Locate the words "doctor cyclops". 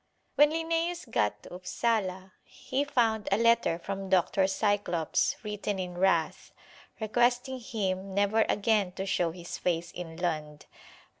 4.09-5.35